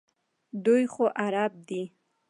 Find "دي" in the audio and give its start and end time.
1.67-1.83